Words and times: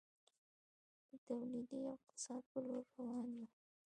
د 1.07 1.09
تولیدي 1.27 1.79
اقتصاد 1.93 2.41
په 2.51 2.59
لور 2.67 2.83
روان 2.95 3.27
یو؟ 3.37 3.45